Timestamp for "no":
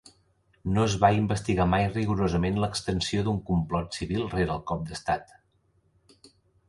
0.75-0.85